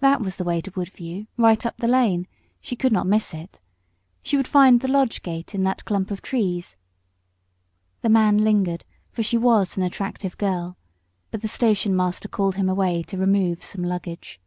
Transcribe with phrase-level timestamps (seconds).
[0.00, 2.26] That was the way to Woodview, right up the lane.
[2.62, 3.60] She could not miss it.
[4.22, 6.78] She would find the lodge gate in that clump of trees.
[8.00, 10.78] The man lingered, for she was an attractive girl,
[11.30, 14.40] but the station master called him away to remove some luggage.